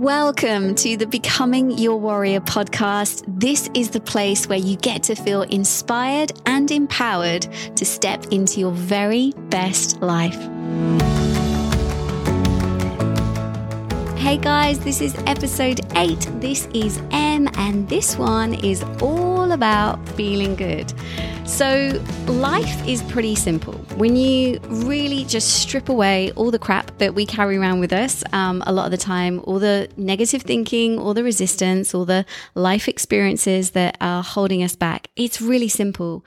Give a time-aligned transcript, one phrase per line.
[0.00, 3.22] Welcome to the Becoming Your Warrior podcast.
[3.28, 7.42] This is the place where you get to feel inspired and empowered
[7.76, 10.38] to step into your very best life.
[14.16, 16.40] Hey guys, this is episode 8.
[16.40, 20.94] This is Emma, and this one is all about feeling good.
[21.44, 23.78] So, life is pretty simple.
[24.00, 28.24] When you really just strip away all the crap that we carry around with us,
[28.32, 32.24] um, a lot of the time, all the negative thinking, all the resistance, all the
[32.54, 36.24] life experiences that are holding us back, it's really simple.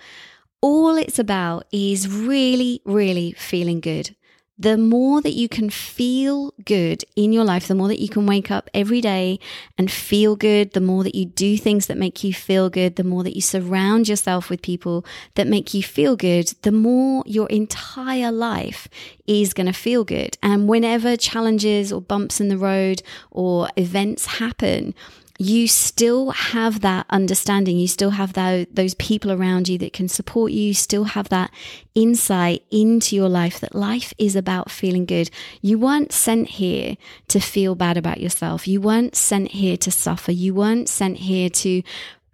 [0.62, 4.16] All it's about is really, really feeling good
[4.58, 8.26] the more that you can feel good in your life, the more that you can
[8.26, 9.40] wake up every day
[9.78, 13.04] and feel good, the more that you do things that make you feel good, the
[13.04, 17.48] more that you surround yourself with people that make you feel good, the more your
[17.50, 18.88] entire life
[19.26, 20.38] is going to feel good.
[20.44, 23.02] And whenever challenges or bumps in the road
[23.32, 24.94] or events happen,
[25.40, 27.80] you still have that understanding.
[27.80, 30.62] You still have that, those people around you that can support you.
[30.62, 31.52] You still have that
[31.96, 35.32] insight into your life that life is about feeling good.
[35.62, 36.98] You weren't sent here
[37.30, 38.68] to feel bad about yourself.
[38.68, 40.32] You weren't sent here to suffer.
[40.32, 41.82] You weren't sent here to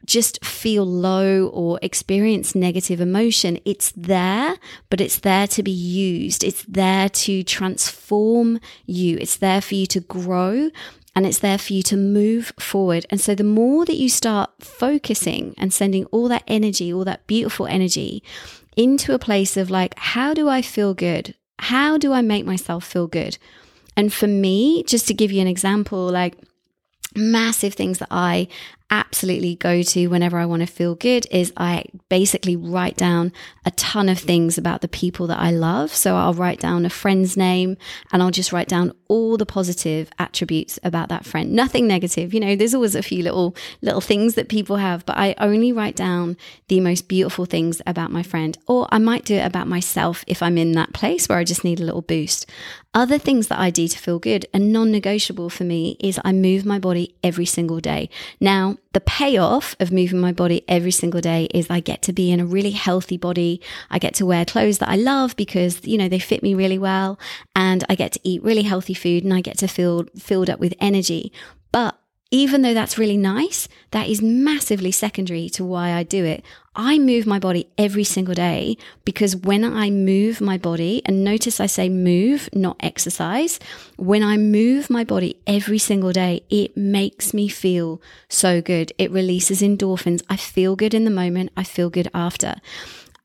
[0.06, 3.60] just feel low or experience negative emotion.
[3.64, 4.56] It's there,
[4.90, 6.44] but it's there to be used.
[6.44, 9.18] It's there to transform you.
[9.22, 10.72] It's there for you to grow
[11.16, 13.06] and it's there for you to move forward.
[13.10, 17.26] And so the more that you start focusing and sending all that energy, all that
[17.28, 18.24] beautiful energy
[18.76, 21.36] into a place of like, how do I feel good?
[21.60, 23.38] How do I make myself feel good?
[23.98, 26.36] And for me, just to give you an example, like
[27.16, 28.48] massive things that I
[28.92, 33.32] absolutely go to whenever I want to feel good is I basically write down
[33.66, 35.94] a ton of things about the people that I love.
[35.94, 37.78] So I'll write down a friend's name
[38.12, 41.52] and I'll just write down all the positive attributes about that friend.
[41.54, 42.34] Nothing negative.
[42.34, 45.72] You know, there's always a few little little things that people have, but I only
[45.72, 48.58] write down the most beautiful things about my friend.
[48.68, 51.64] Or I might do it about myself if I'm in that place where I just
[51.64, 52.46] need a little boost.
[52.94, 56.66] Other things that I do to feel good and non-negotiable for me is I move
[56.66, 58.10] my body every single day.
[58.40, 62.32] Now, the payoff of moving my body every single day is I get to be
[62.32, 63.62] in a really healthy body.
[63.90, 66.80] I get to wear clothes that I love because, you know, they fit me really
[66.80, 67.20] well
[67.56, 70.60] and I get to eat really healthy food and I get to feel filled up
[70.60, 71.32] with energy.
[71.72, 71.99] But
[72.32, 76.44] even though that's really nice, that is massively secondary to why I do it.
[76.76, 81.60] I move my body every single day because when I move my body, and notice
[81.60, 83.60] I say move, not exercise,
[83.98, 88.94] when I move my body every single day, it makes me feel so good.
[88.98, 90.22] It releases endorphins.
[90.30, 92.56] I feel good in the moment, I feel good after.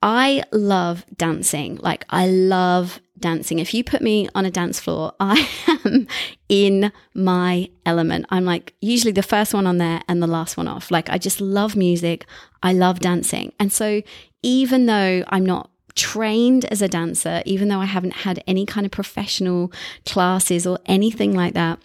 [0.04, 1.76] I love dancing.
[1.76, 3.58] Like, I love dancing.
[3.58, 6.06] If you put me on a dance floor, I am
[6.50, 8.26] in my element.
[8.28, 10.90] I'm like usually the first one on there and the last one off.
[10.90, 12.26] Like, I just love music.
[12.62, 13.54] I love dancing.
[13.58, 14.02] And so,
[14.42, 18.84] even though I'm not trained as a dancer, even though I haven't had any kind
[18.84, 19.72] of professional
[20.04, 21.78] classes or anything like that,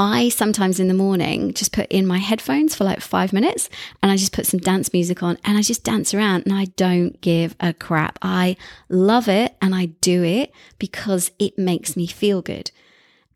[0.00, 3.68] I sometimes in the morning just put in my headphones for like five minutes
[4.02, 6.64] and I just put some dance music on and I just dance around and I
[6.76, 8.18] don't give a crap.
[8.22, 8.56] I
[8.88, 12.70] love it and I do it because it makes me feel good.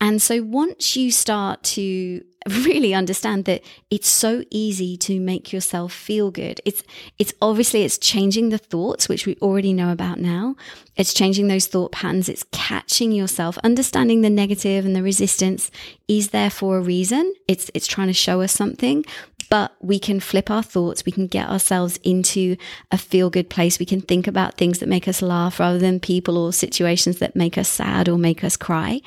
[0.00, 5.92] And so once you start to really understand that it's so easy to make yourself
[5.92, 6.60] feel good.
[6.64, 6.82] It's
[7.18, 10.56] it's obviously it's changing the thoughts which we already know about now.
[10.96, 12.28] It's changing those thought patterns.
[12.28, 15.70] It's catching yourself, understanding the negative and the resistance
[16.06, 17.32] is there for a reason.
[17.48, 19.06] It's it's trying to show us something,
[19.48, 21.06] but we can flip our thoughts.
[21.06, 22.56] We can get ourselves into
[22.90, 23.78] a feel good place.
[23.78, 27.36] We can think about things that make us laugh rather than people or situations that
[27.36, 29.00] make us sad or make us cry.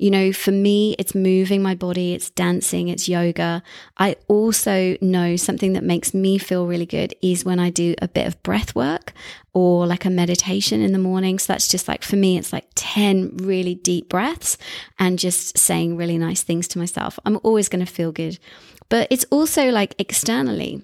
[0.00, 3.62] You know, for me, it's moving my body, it's dancing, it's yoga.
[3.98, 8.08] I also know something that makes me feel really good is when I do a
[8.08, 9.12] bit of breath work
[9.52, 11.38] or like a meditation in the morning.
[11.38, 14.56] So that's just like for me, it's like 10 really deep breaths
[14.98, 17.18] and just saying really nice things to myself.
[17.26, 18.38] I'm always going to feel good.
[18.88, 20.82] But it's also like externally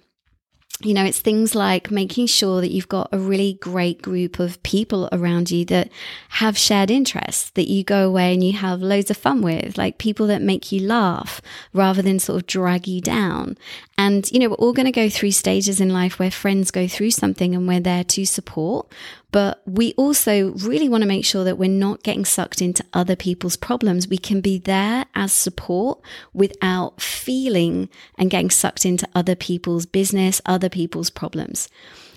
[0.80, 4.62] you know, it's things like making sure that you've got a really great group of
[4.62, 5.90] people around you that
[6.28, 9.96] have shared interests that you go away and you have loads of fun with, like
[9.96, 11.40] people that make you laugh
[11.72, 13.56] rather than sort of drag you down.
[13.96, 16.86] And, you know, we're all going to go through stages in life where friends go
[16.86, 18.86] through something and we're there to support.
[19.32, 23.16] But we also really want to make sure that we're not getting sucked into other
[23.16, 24.08] people's problems.
[24.08, 26.00] We can be there as support
[26.32, 31.68] without feeling and getting sucked into other people's business, other people's problems.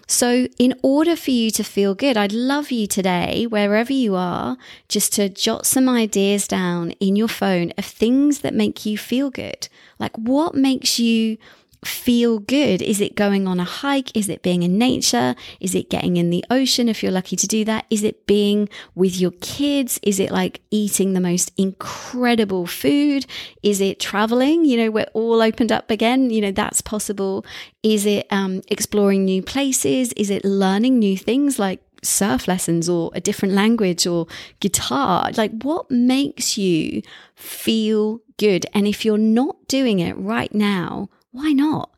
[0.08, 4.58] So, in order for you to feel good, I'd love you today, wherever you are,
[4.88, 9.30] just to jot some ideas down in your phone of things that make you feel
[9.30, 9.68] good.
[10.00, 11.38] Like, what makes you
[11.84, 12.82] feel good?
[12.82, 14.16] Is it going on a hike?
[14.16, 15.36] Is it being in nature?
[15.60, 17.86] Is it getting in the ocean if you're lucky to do that?
[17.90, 20.00] Is it being with your kids?
[20.04, 23.26] Is it like eating the most incredible food?
[23.64, 24.66] Is it traveling?
[24.66, 26.30] You know, we're all opened up again.
[26.30, 27.46] You know, that's possible.
[27.82, 30.12] Is it um, exploring new places?
[30.14, 34.28] Is it learning new things like surf lessons or a different language or
[34.60, 35.32] guitar?
[35.38, 37.02] Like, what makes you
[37.36, 38.66] feel good?
[38.74, 41.92] And if you're not doing it right now, why not?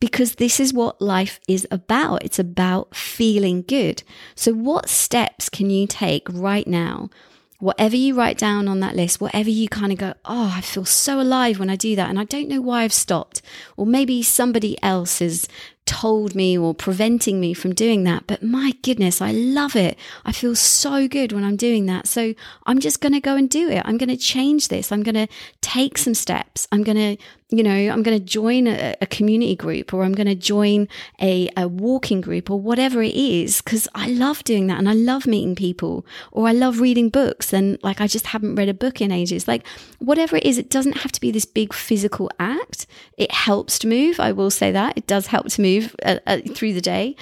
[0.00, 2.24] Because this is what life is about.
[2.24, 4.02] It's about feeling good.
[4.34, 7.10] So, what steps can you take right now?
[7.58, 10.84] Whatever you write down on that list, whatever you kind of go, oh, I feel
[10.84, 12.08] so alive when I do that.
[12.08, 13.42] And I don't know why I've stopped.
[13.76, 15.48] Or maybe somebody else is
[15.88, 18.26] told me or preventing me from doing that.
[18.26, 19.98] But my goodness, I love it.
[20.24, 22.06] I feel so good when I'm doing that.
[22.06, 22.34] So
[22.66, 23.82] I'm just going to go and do it.
[23.86, 24.92] I'm going to change this.
[24.92, 25.26] I'm going to
[25.62, 26.68] take some steps.
[26.70, 30.12] I'm going to, you know, I'm going to join a, a, community group or I'm
[30.12, 30.86] going to join
[31.18, 34.92] a, a walking group or whatever it is because I love doing that and I
[34.92, 38.74] love meeting people or I love reading books and like I just haven't read a
[38.74, 39.48] book in ages.
[39.48, 39.66] Like
[39.98, 42.86] whatever it is, it doesn't have to be this big physical act.
[43.16, 44.20] It helps to move.
[44.20, 47.16] I will say that it does help to move uh, uh, through the day.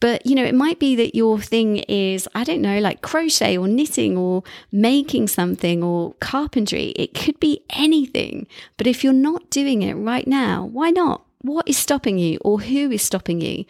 [0.00, 3.58] But, you know, it might be that your thing is, I don't know, like crochet
[3.58, 4.42] or knitting or
[4.72, 6.94] making something or carpentry.
[6.96, 8.46] It could be anything.
[8.78, 11.24] But if you're not doing it right now, why not?
[11.42, 13.66] What is stopping you or who is stopping you?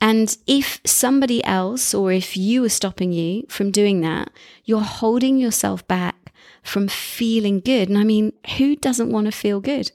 [0.00, 4.30] And if somebody else or if you are stopping you from doing that,
[4.64, 6.32] you're holding yourself back
[6.62, 7.88] from feeling good.
[7.88, 9.90] And I mean, who doesn't want to feel good?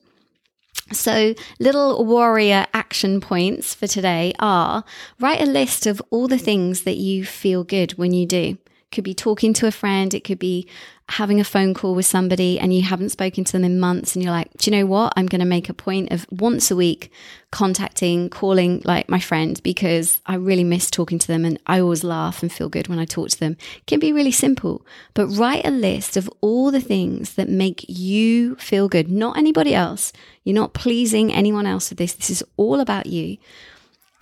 [0.91, 4.83] So, little warrior action points for today are
[5.19, 8.57] write a list of all the things that you feel good when you do.
[8.91, 10.67] Could be talking to a friend, it could be
[11.09, 14.23] having a phone call with somebody and you haven't spoken to them in months and
[14.23, 15.13] you're like, do you know what?
[15.15, 17.11] I'm going to make a point of once a week
[17.51, 22.03] contacting, calling like my friend because I really miss talking to them and I always
[22.03, 23.57] laugh and feel good when I talk to them.
[23.77, 27.85] It can be really simple, but write a list of all the things that make
[27.89, 30.13] you feel good, not anybody else.
[30.45, 32.13] You're not pleasing anyone else with this.
[32.13, 33.37] This is all about you.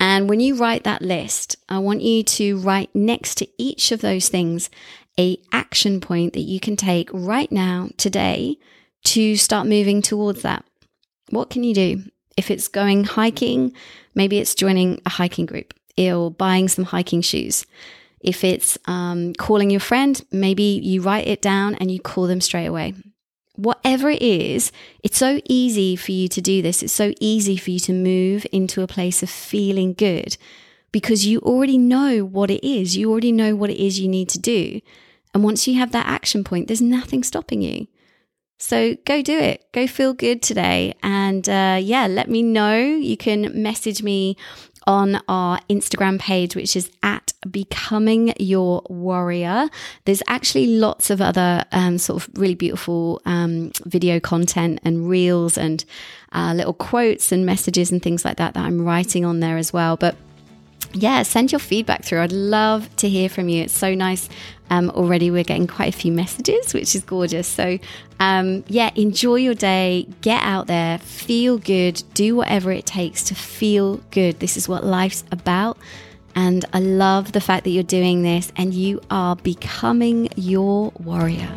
[0.02, 4.00] And when you write that list, I want you to write next to each of
[4.00, 4.68] those things
[5.18, 8.56] a action point that you can take right now today
[9.04, 10.64] to start moving towards that.
[11.30, 12.04] What can you do?
[12.36, 13.72] If it's going hiking,
[14.14, 17.66] maybe it's joining a hiking group or buying some hiking shoes.
[18.20, 22.40] If it's um, calling your friend, maybe you write it down and you call them
[22.40, 22.94] straight away.
[23.56, 24.72] Whatever it is,
[25.02, 26.82] it's so easy for you to do this.
[26.82, 30.36] It's so easy for you to move into a place of feeling good
[30.92, 32.96] because you already know what it is.
[32.96, 34.80] You already know what it is you need to do.
[35.34, 37.86] And once you have that action point, there's nothing stopping you.
[38.58, 39.64] So go do it.
[39.72, 40.94] Go feel good today.
[41.02, 42.76] And uh, yeah, let me know.
[42.76, 44.36] You can message me
[44.86, 49.68] on our Instagram page, which is at becoming your warrior.
[50.04, 55.56] There's actually lots of other um, sort of really beautiful um, video content and reels
[55.56, 55.84] and
[56.32, 59.72] uh, little quotes and messages and things like that that I'm writing on there as
[59.72, 59.96] well.
[59.96, 60.16] But
[60.92, 62.20] yeah, send your feedback through.
[62.20, 63.64] I'd love to hear from you.
[63.64, 64.28] It's so nice.
[64.70, 67.46] Um, already, we're getting quite a few messages, which is gorgeous.
[67.46, 67.78] So,
[68.20, 73.34] um, yeah, enjoy your day, get out there, feel good, do whatever it takes to
[73.34, 74.40] feel good.
[74.40, 75.76] This is what life's about.
[76.34, 81.50] And I love the fact that you're doing this and you are becoming your warrior.